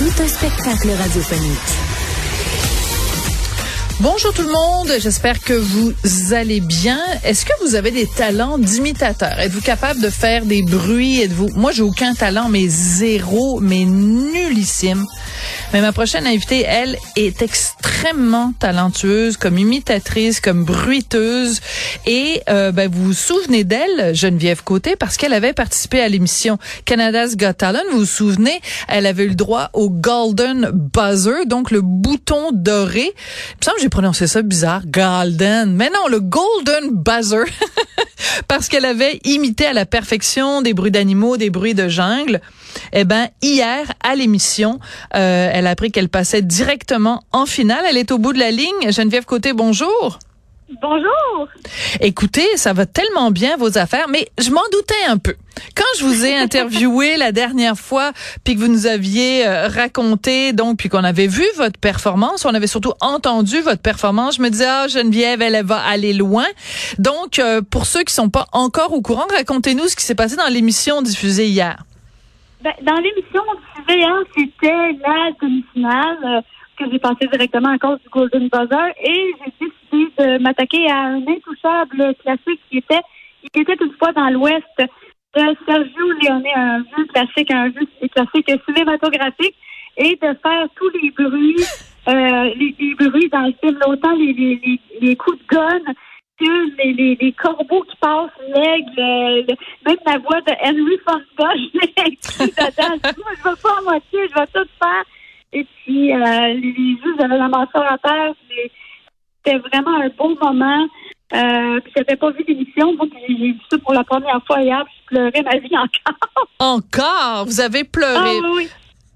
[0.00, 1.58] Tout un spectacle radiophonique.
[4.00, 5.92] Bonjour tout le monde, j'espère que vous
[6.32, 6.98] allez bien.
[7.22, 9.38] Est-ce que vous avez des talents d'imitateur?
[9.38, 11.20] Êtes-vous capable de faire des bruits?
[11.20, 15.04] Êtes-vous Moi, j'ai aucun talent, mais zéro, mais nullissime.
[15.72, 21.60] Mais ma prochaine invitée, elle, est extrêmement talentueuse comme imitatrice, comme bruiteuse.
[22.06, 26.58] Et euh, ben, vous vous souvenez d'elle, Geneviève Côté, parce qu'elle avait participé à l'émission
[26.86, 27.82] Canada's Got Talent.
[27.92, 33.02] Vous vous souvenez, elle avait eu le droit au Golden Buzzer, donc le bouton doré.
[33.02, 35.76] Il me semble que j'ai prononcé ça bizarre, Golden.
[35.76, 37.44] Mais non, le Golden Buzzer.
[38.48, 42.40] parce qu'elle avait imité à la perfection des bruits d'animaux, des bruits de jungle.
[42.92, 44.78] Eh ben hier à l'émission,
[45.14, 47.84] euh, elle a appris qu'elle passait directement en finale.
[47.86, 48.90] Elle est au bout de la ligne.
[48.90, 50.18] Geneviève Côté, bonjour.
[50.80, 51.48] Bonjour.
[52.00, 55.34] Écoutez, ça va tellement bien vos affaires, mais je m'en doutais un peu.
[55.74, 60.54] Quand je vous ai interviewé la dernière fois, puis que vous nous aviez euh, raconté,
[60.54, 64.48] donc, puis qu'on avait vu votre performance, on avait surtout entendu votre performance, je me
[64.48, 66.46] disais, ah, Geneviève, elle, va aller loin.
[66.98, 70.36] Donc, euh, pour ceux qui sont pas encore au courant, racontez-nous ce qui s'est passé
[70.36, 71.84] dans l'émission diffusée hier.
[72.62, 73.42] Ben, dans l'émission
[73.74, 76.40] diffusée hier, c'était la demi-finale euh,
[76.76, 80.98] que j'ai passée directement à cause du Golden Buzzer et j'ai décidé de m'attaquer à
[80.98, 83.00] un intouchable classique qui était,
[83.52, 89.56] qui était toutefois dans l'Ouest de Sergio Leone, un jeu classique, un jeu classique cinématographique,
[89.96, 91.64] et de faire tous les bruits,
[92.08, 95.80] euh, les, bruits dans le film, autant les, les, les, coups de gun
[96.40, 99.56] les, les, les corbeaux qui passent, l'aigle,
[99.86, 102.96] même la voix de Henry Fonda, je l'ai dedans.
[103.18, 105.04] Moi, je vais pas à moitié, je vais tout faire.
[105.52, 108.32] Et puis, euh, les jeux, j'avais la mâchoire à terre.
[108.48, 110.86] C'était vraiment un beau moment.
[111.32, 114.84] Euh, puis j'avais pas vu l'émission, donc j'ai vu ça pour la première fois hier,
[114.84, 116.48] puis je pleurais ma vie encore.
[116.58, 117.44] Encore?
[117.46, 118.38] Vous avez pleuré?
[118.42, 118.68] Ah oui.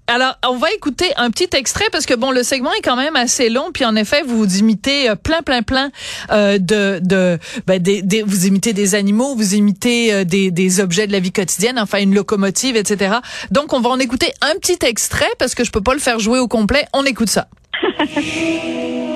[0.07, 3.15] Alors, on va écouter un petit extrait parce que bon, le segment est quand même
[3.15, 5.89] assez long, puis en effet, vous imitez euh, plein, plein, plein
[6.31, 10.79] euh, de, de, ben, des, des, vous imitez des animaux, vous imitez euh, des, des
[10.79, 13.15] objets de la vie quotidienne, enfin une locomotive, etc.
[13.49, 16.19] Donc, on va en écouter un petit extrait parce que je peux pas le faire
[16.19, 16.85] jouer au complet.
[16.93, 17.47] On écoute ça.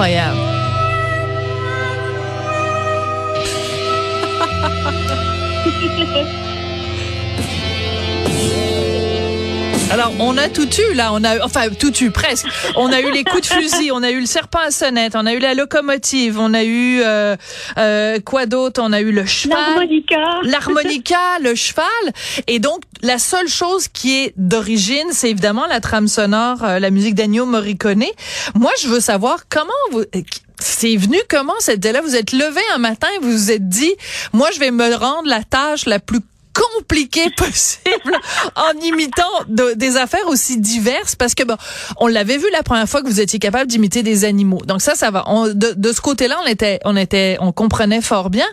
[0.00, 0.40] Incroyable.
[9.90, 11.12] Alors, on a tout eu, là.
[11.12, 12.46] On a, enfin, tout eu, presque.
[12.76, 15.26] On a eu les coups de fusil, on a eu le serpent à sonnette, on
[15.26, 17.36] a eu la locomotive, on a eu, euh,
[17.76, 18.80] euh, quoi d'autre?
[18.84, 19.58] On a eu le cheval.
[19.58, 20.16] L'harmonica.
[20.44, 21.86] L'harmonica, le cheval.
[22.46, 26.90] Et donc, la seule chose qui est d'origine, c'est évidemment la trame sonore, euh, la
[26.90, 28.04] musique d'Agneau Morricone.
[28.54, 30.04] Moi, je veux savoir comment vous,
[30.60, 32.00] c'est venu comment cette idée-là?
[32.02, 33.92] Vous êtes levé un matin et vous vous êtes dit,
[34.32, 36.20] moi, je vais me rendre la tâche la plus
[36.52, 38.16] compliqué possible
[38.56, 41.56] en imitant de- des affaires aussi diverses parce que bon,
[41.98, 44.60] on l'avait vu la première fois que vous étiez capable d'imiter des animaux.
[44.66, 45.24] Donc ça, ça va.
[45.54, 48.46] De, de ce côté-là, on était, on était, on comprenait fort bien.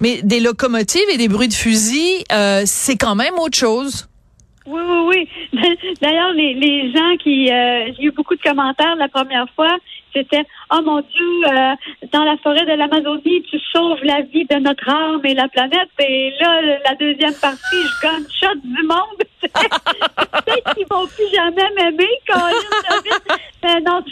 [0.00, 4.08] Mais des locomotives et des bruits de fusil, euh, c'est quand même autre chose.
[4.66, 5.58] Oui, oui, oui.
[6.00, 7.50] D'ailleurs, les, les gens qui...
[7.50, 9.76] euh, j'ai eu beaucoup de commentaires la première fois.
[10.14, 11.74] C'était «Oh mon Dieu, euh,
[12.12, 15.88] dans la forêt de l'Amazonie, tu sauves la vie de notre âme et la planète.»
[15.98, 19.22] Et là, la deuxième partie, je gunshot du monde.
[19.42, 23.22] Peut-être qu'ils vont plus jamais m'aimer, David.
[23.64, 24.02] Mais non,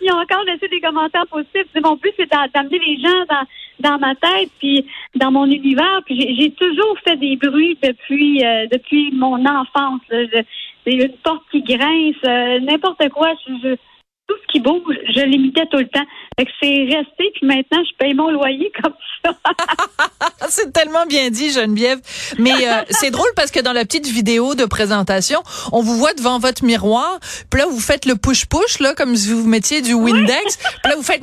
[0.00, 1.66] ils ont encore laissé des commentaires positifs.
[1.82, 3.46] Mon but, c'est d'a- d'amener les gens dans
[3.80, 8.66] dans ma tête puis dans mon univers puis j'ai- toujours fait des bruits depuis euh,
[8.70, 10.44] depuis mon enfance c'est
[10.86, 13.74] une porte qui grince euh, n'importe quoi je, je
[14.28, 16.04] tout ce qui bouge, je l'imitais tout le temps.
[16.38, 19.36] Fait que c'est resté, puis maintenant, je paye mon loyer comme ça.
[20.48, 22.00] c'est tellement bien dit, Geneviève.
[22.38, 25.42] Mais euh, c'est drôle parce que dans la petite vidéo de présentation,
[25.72, 27.18] on vous voit devant votre miroir,
[27.50, 30.56] puis là, vous faites le push-push, là, comme si vous mettiez du Windex.
[30.56, 31.22] Puis là, vous faites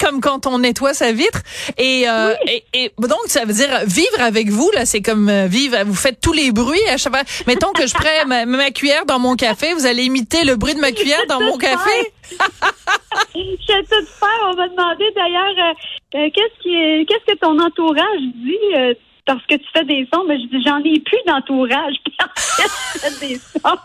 [0.00, 1.40] comme quand on nettoie sa vitre.
[1.78, 5.46] Et, euh, et, et, donc, ça veut dire vivre avec vous, là, c'est comme euh,
[5.46, 7.24] vivre, vous faites tous les bruits à chaque fois.
[7.46, 10.74] Mettons que je prends ma, ma, cuillère dans mon café, vous allez imiter le bruit
[10.74, 12.12] de ma cuillère dans mon café?
[13.34, 14.40] je sais tout faire.
[14.44, 15.74] On m'a demandé d'ailleurs,
[16.14, 18.94] euh, euh, qu'est-ce qui qu'est-ce que ton entourage dit euh,
[19.26, 21.94] parce que tu fais des sons, mais je dis j'en ai plus d'entourage.
[23.20, 23.76] des sons.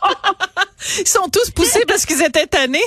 [0.99, 2.79] Ils sont tous poussés parce qu'ils étaient tannés.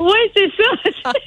[0.00, 1.12] Oui, c'est ça.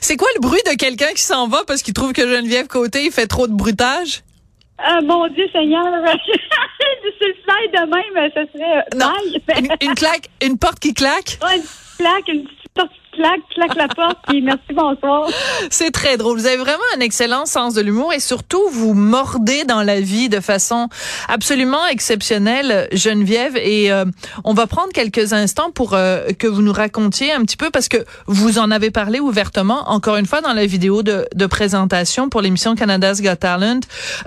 [0.00, 3.04] C'est quoi le bruit de quelqu'un qui s'en va parce qu'il trouve que Geneviève Côté
[3.04, 4.22] il fait trop de bruitage?
[4.78, 9.12] Ah, mon Dieu Seigneur, c'est le slide de même, ce serait non,
[9.58, 11.38] une, une, claque, une porte qui claque?
[11.42, 11.64] Ouais, une
[11.98, 12.67] claque, une petite
[13.18, 15.28] claque, claque la porte, puis merci, bonsoir.
[15.70, 16.38] C'est très drôle.
[16.38, 20.28] Vous avez vraiment un excellent sens de l'humour et surtout vous mordez dans la vie
[20.28, 20.88] de façon
[21.28, 23.56] absolument exceptionnelle, Geneviève.
[23.56, 24.04] Et euh,
[24.44, 27.88] on va prendre quelques instants pour euh, que vous nous racontiez un petit peu parce
[27.88, 32.28] que vous en avez parlé ouvertement, encore une fois dans la vidéo de, de présentation
[32.28, 33.80] pour l'émission Canada's Got Talent.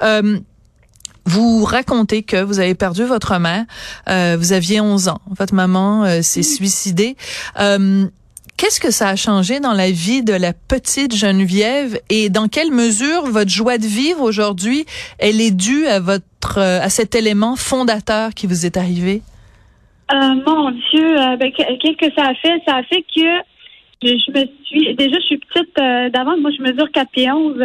[0.04, 0.40] Euh,
[1.26, 3.66] vous racontez que vous avez perdu votre mère,
[4.10, 7.16] euh, vous aviez 11 ans, votre maman euh, s'est suicidée.
[7.60, 8.08] Euh,
[8.62, 12.70] Qu'est-ce que ça a changé dans la vie de la petite Geneviève et dans quelle
[12.70, 14.86] mesure votre joie de vivre aujourd'hui,
[15.18, 19.24] elle est due à votre à cet élément fondateur qui vous est arrivé?
[20.14, 22.62] Euh, mon Dieu, ben, qu'est-ce que ça a fait?
[22.68, 23.26] Ça a fait que
[24.04, 25.76] je, me suis déjà je suis petite
[26.14, 27.58] d'avant, moi je mesure 4 pieds 11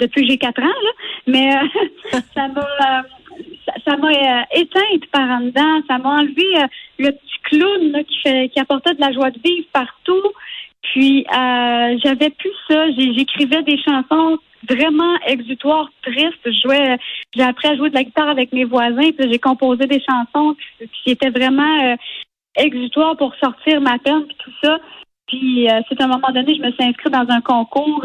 [0.00, 0.90] depuis que j'ai quatre ans, là.
[1.28, 3.02] mais euh, ça m'a
[3.84, 6.66] ça m'a euh, éteinte par en dedans, ça m'a enlevé euh,
[6.98, 10.32] le petit clown qui fait qui apportait de la joie de vivre partout.
[10.82, 14.38] Puis j'avais plus ça, j'écrivais des chansons
[14.68, 16.44] vraiment exutoires, tristes.
[16.44, 16.98] Je jouais,
[17.34, 20.56] j'ai appris à jouer de la guitare avec mes voisins, puis j'ai composé des chansons
[20.80, 21.96] qui étaient vraiment
[22.56, 24.78] exutoires pour sortir ma peine, puis tout ça.
[25.28, 28.04] Puis c'est à un moment donné, je me suis inscrite dans un concours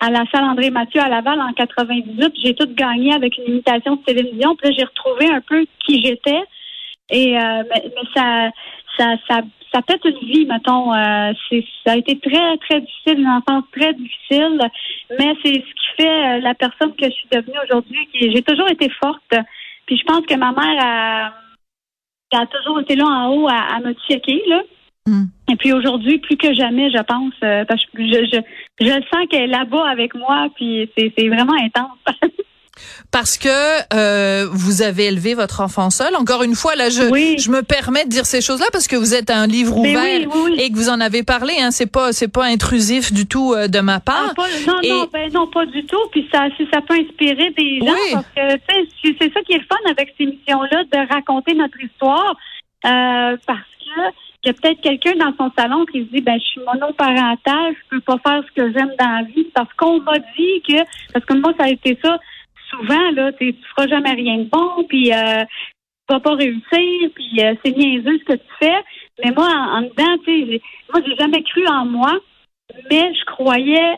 [0.00, 2.32] à la salle André Mathieu à Laval en 98.
[2.42, 4.56] J'ai tout gagné avec une imitation de télévision.
[4.56, 6.40] Puis là, j'ai retrouvé un peu qui j'étais.
[7.10, 8.50] Et euh, mais, ça,
[8.96, 9.40] ça, ça,
[9.72, 10.94] ça pète une vie, mettons.
[10.94, 14.58] Euh, c'est, ça a été très, très difficile, une enfance très difficile.
[15.18, 18.08] Mais c'est ce qui fait euh, la personne que je suis devenue aujourd'hui.
[18.14, 19.34] J'ai toujours été forte.
[19.86, 21.32] Puis je pense que ma mère a,
[22.32, 24.62] a toujours été là en haut à, à me checker, là.
[25.06, 25.24] Hmm.
[25.50, 29.26] Et puis aujourd'hui, plus que jamais, je pense, euh, parce que je, je, je sens
[29.30, 31.98] qu'elle est là-bas avec moi, puis c'est vraiment intense.
[33.10, 33.48] parce que
[33.94, 36.14] euh, vous avez élevé votre enfant seul.
[36.16, 37.02] Encore une fois, là, je,
[37.38, 40.04] je me permets de dire ces choses-là parce que vous êtes un livre ouvert
[40.58, 41.54] et que vous en avez parlé.
[41.60, 44.34] Hein, c'est pas, c'est pas intrusif du tout euh, de ma ah, part.
[44.66, 46.08] non, non, ben non, pas du tout.
[46.12, 49.90] Puis ça, ça peut inspirer des gens parce que c'est ça qui est le fun
[49.90, 52.36] avec ces émissions-là, de raconter notre histoire,
[52.84, 56.38] euh, parce que il y a peut-être quelqu'un dans son salon qui se dit ben
[56.40, 60.00] je suis monoparental, je peux pas faire ce que j'aime dans la vie parce qu'on
[60.00, 60.82] m'a dit que
[61.12, 62.18] parce que moi ça a été ça
[62.70, 65.44] souvent là, tu feras jamais rien de bon puis euh,
[66.08, 68.82] tu vas pas réussir puis euh, c'est niaiseux ce que tu fais.
[69.22, 72.18] Mais moi en, dedans, tu sais, moi j'ai jamais cru en moi,
[72.90, 73.96] mais je croyais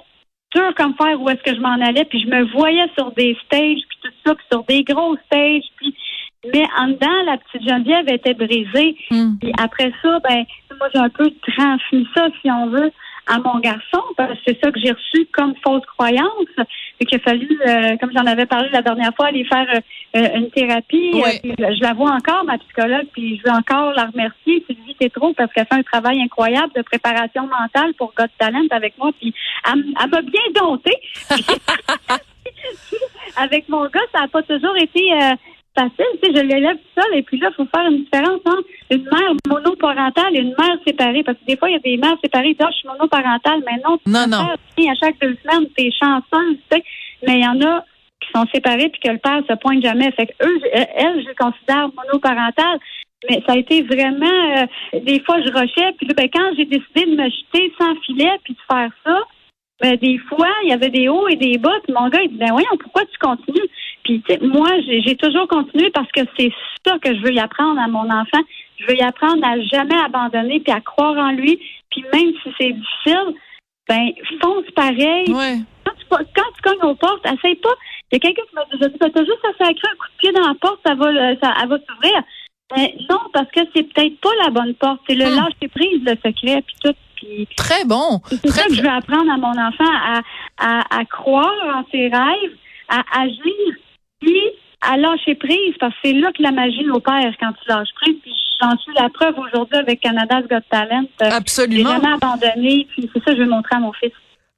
[0.54, 3.36] dur comme faire où est-ce que je m'en allais puis je me voyais sur des
[3.46, 5.94] stages puis tout ça puis sur des gros stages puis
[6.44, 8.96] mais en dedans, la petite Geneviève était brisée.
[9.10, 9.36] Hmm.
[9.40, 10.44] Puis après ça, ben,
[10.78, 12.90] moi, j'ai un peu transmis ça, si on veut,
[13.28, 16.28] à mon garçon, parce que c'est ça que j'ai reçu comme fausse croyance.
[16.98, 19.66] Et qu'il a fallu, euh, comme j'en avais parlé la dernière fois, aller faire
[20.16, 21.22] euh, une thérapie.
[21.24, 25.32] Euh, je la vois encore, ma psychologue, puis je veux encore la remercier, Sylvie trop
[25.32, 29.10] parce qu'elle fait un travail incroyable de préparation mentale pour God Talent avec moi.
[29.20, 29.34] Puis
[29.66, 30.96] elle, m'a bien domptée.
[33.36, 35.10] avec mon gars, ça n'a pas toujours été
[35.74, 36.04] facile.
[36.22, 39.04] Tu sais, je l'élève seul et puis là, il faut faire une différence entre une
[39.04, 41.22] mère monoparentale et une mère séparée.
[41.22, 42.88] Parce que des fois, il y a des mères séparées qui disent, ah, je suis
[42.88, 44.48] monoparentale, mais non, tu non, non.
[44.48, 46.84] à chaque deux semaines, t'es chanceuse, tu sais.
[47.26, 47.84] Mais il y en a
[48.20, 50.10] qui sont séparés puis que le père se pointe jamais.
[50.12, 52.78] Fait que eux, elle, je les considère monoparentale.
[53.28, 54.66] Mais ça a été vraiment euh,
[55.00, 58.32] des fois je rushais, puis là, ben, quand j'ai décidé de me jeter sans filet
[58.42, 59.20] puis de faire ça,
[59.80, 62.30] ben, des fois, il y avait des hauts et des bas, puis mon gars, il
[62.30, 63.68] dit Ben voyons, pourquoi tu continues?
[64.04, 66.52] Puis moi, j'ai toujours continué parce que c'est
[66.84, 68.42] ça que je veux y apprendre à mon enfant.
[68.78, 71.58] Je veux y apprendre à jamais abandonner puis à croire en lui.
[71.90, 73.34] Puis même si c'est difficile,
[73.88, 74.08] ben
[74.40, 75.26] fonce pareil.
[75.84, 76.04] Quand, tu,
[76.34, 77.74] quand tu cognes aux portes, essaye pas.
[78.10, 80.08] Il y a quelqu'un qui m'a dit, je dis, t'as juste à sacrer un coup
[80.12, 81.06] de pied dans la porte, ça va,
[81.42, 82.22] ça, elle va s'ouvrir.
[82.74, 85.00] Ben, non, parce que c'est peut-être pas la bonne porte.
[85.08, 85.36] C'est le Hmm.
[85.36, 86.94] lâcher prise, le secret, puis tout.
[87.16, 88.20] Puis Très bon.
[88.28, 90.20] c'est ça que je veux apprendre à mon enfant à,
[90.58, 92.56] à, à croire en ses rêves,
[92.88, 93.74] à agir,
[94.22, 94.40] puis
[94.80, 98.16] à lâcher prise, parce que c'est là que la magie opère quand tu lâches prise.
[98.22, 101.04] Puis j'en suis la preuve aujourd'hui avec Canada's Got Talent.
[101.22, 101.90] Euh, J'ai absolument.
[101.90, 104.12] jamais abandonné, puis c'est ça que je veux montrer à mon fils.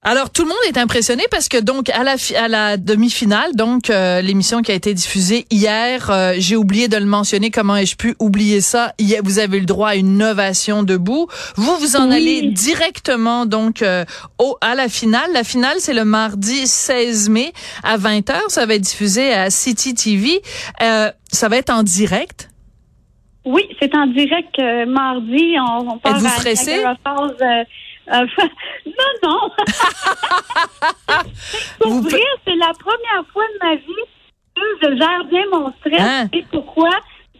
[0.06, 3.88] Alors tout le monde est impressionné parce que donc à la à la demi-finale, donc
[3.88, 7.50] euh, l'émission qui a été diffusée hier, euh, j'ai oublié de le mentionner.
[7.50, 8.92] Comment ai-je pu oublier ça?
[8.98, 11.26] Hier, Vous avez eu le droit à une ovation debout.
[11.56, 12.16] Vous vous en Oui.
[12.16, 14.04] allez directement donc euh,
[14.38, 15.30] au à la finale.
[15.32, 18.34] La finale c'est le mardi 16 mai à 20h.
[18.48, 20.42] Ça va être diffusé à City TV.
[20.82, 22.50] Euh, ça va être en direct?
[23.46, 25.54] Oui, c'est en direct euh, mardi.
[25.66, 26.82] On, on part Êtes-vous stressé?
[28.12, 28.26] Euh,
[28.86, 29.50] non, non.
[31.80, 34.06] Pour Vous vrai, c'est la première fois de ma vie
[34.54, 36.00] que je gère bien mon stress.
[36.00, 36.28] Hein?
[36.32, 36.90] Et pourquoi?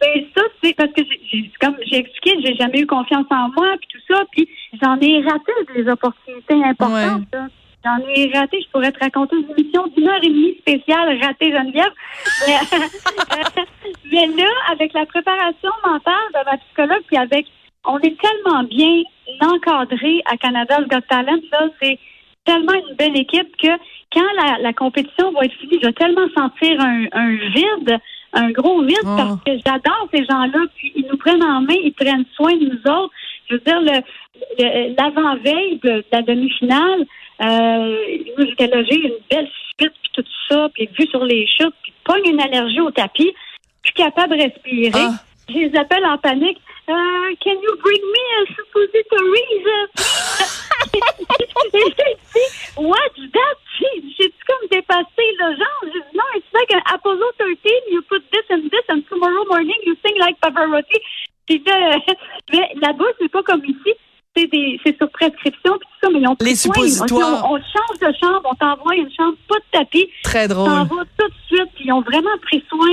[0.01, 3.75] Ben ça, c'est parce que j'ai- comme j'ai expliqué, j'ai jamais eu confiance en moi,
[3.79, 4.47] puis tout ça, puis
[4.81, 7.23] j'en ai raté des opportunités importantes.
[7.33, 7.47] là.
[7.85, 11.51] J'en ai raté, je pourrais te raconter une émission d'une heure et demie spéciale ratée
[11.51, 11.93] Geneviève.
[12.47, 12.57] Mais,
[14.11, 17.45] mais là, avec la préparation mentale de ma psychologue, puis avec
[17.85, 19.03] on est tellement bien
[19.41, 21.97] encadré à Canada's Got Talent, là, c'est
[22.45, 23.69] tellement une belle équipe que
[24.13, 27.97] quand la, la compétition va être finie, je vais tellement sentir un, un vide,
[28.33, 29.15] un gros vide, Oh.
[29.17, 32.65] parce que j'adore ces gens-là, puis ils nous prennent en main, ils prennent soin de
[32.65, 33.13] nous autres.
[33.49, 34.01] Je veux dire, le,
[34.59, 37.05] le- l'avant-veille de, de la demi-finale,
[37.41, 37.95] euh,
[38.37, 39.49] moi, j'étais logée, une belle
[39.79, 43.33] suite, puis tout ça, puis vue sur les chutes, puis pogne une allergie au tapis,
[43.83, 44.91] plus capable de respirer.
[44.95, 45.15] Ah.
[45.49, 46.57] Je les appelle en panique.
[46.87, 49.65] Euh, can you bring me a suppositories?
[51.73, 53.57] Et j'ai dit, what's that?
[54.17, 55.81] J'ai comme dépassé le genre?
[55.83, 57.57] J'ai dit, non, it's like an Apollo 13.
[57.91, 60.99] You put this and this and tomorrow morning you sing like Pavarotti.
[61.47, 61.97] Puis là,
[62.53, 63.93] mais là-bas, c'est pas comme ici.
[64.37, 67.49] C'est des, c'est sur prescription puis tout ça, mais ils ont Les suppositoires.
[67.49, 70.09] On, on change de chambre, on t'envoie une chambre, pas de tapis.
[70.23, 70.69] Très T'en drôle.
[70.69, 72.91] vas tout de suite, puis ils ont vraiment pris soin.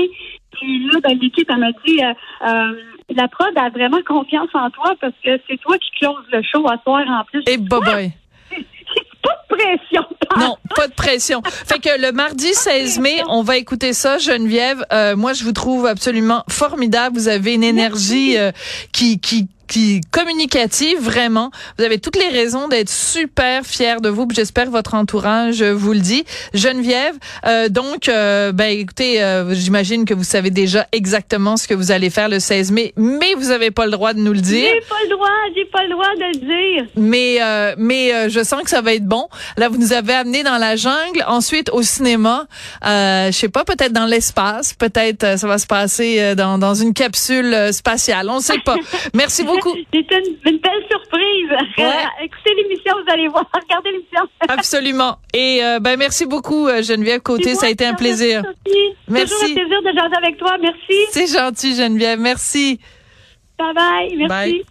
[0.63, 2.13] Puis là, ben, l'équipe, elle m'a dit, euh,
[2.47, 2.73] euh,
[3.15, 6.67] la prod a vraiment confiance en toi parce que c'est toi qui close le show
[6.69, 7.43] à soir en plus.
[7.47, 8.13] Et boboy.
[9.23, 10.03] Pas de pression.
[10.39, 11.43] Non, pas de pression.
[11.45, 14.85] Fait que le mardi 16 mai, on va écouter ça, Geneviève.
[14.93, 17.17] Euh, moi, je vous trouve absolument formidable.
[17.17, 18.51] Vous avez une énergie euh,
[18.93, 21.51] qui qui qui communicative vraiment.
[21.79, 24.29] Vous avez toutes les raisons d'être super fier de vous.
[24.31, 26.25] J'espère que votre entourage vous le dit.
[26.53, 27.15] Geneviève,
[27.47, 31.91] euh, donc, euh, ben écoutez, euh, j'imagine que vous savez déjà exactement ce que vous
[31.91, 34.69] allez faire le 16 mai, mais vous avez pas le droit de nous le dire.
[34.75, 36.89] J'ai pas le droit, j'ai pas le droit de le dire.
[36.97, 39.27] Mais euh, mais euh, je sens que ça va être bon.
[39.57, 42.47] Là, vous nous avez amené dans la jungle, ensuite au cinéma.
[42.85, 46.93] Euh, je sais pas, peut-être dans l'espace, peut-être ça va se passer dans dans une
[46.93, 48.29] capsule spatiale.
[48.29, 48.77] On sait pas.
[49.15, 49.62] Merci beaucoup.
[49.71, 51.51] C'était une, une belle surprise.
[51.79, 52.05] Ouais.
[52.25, 53.45] Écoutez l'émission, vous allez voir.
[53.55, 54.29] Regardez l'émission.
[54.49, 55.19] Absolument.
[55.35, 58.43] Et euh, ben merci beaucoup euh, Geneviève Côté, C'est ça a été un plaisir.
[58.43, 58.79] Sophie.
[59.09, 59.35] Merci.
[59.35, 60.57] Toujours un plaisir de jaser avec toi.
[60.61, 61.07] Merci.
[61.11, 62.81] C'est gentil Geneviève, merci.
[63.59, 64.17] Bye bye.
[64.17, 64.29] Merci.
[64.29, 64.65] Bye.